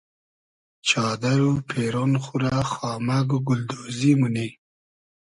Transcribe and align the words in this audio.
چادئر 0.87 1.39
و 1.49 1.51
پېرۉن 1.69 2.13
خو 2.23 2.35
رۂ 2.43 2.57
خامئگ 2.71 3.29
و 3.35 3.37
گولدۉزی 3.47 4.11
مونی 4.19 4.47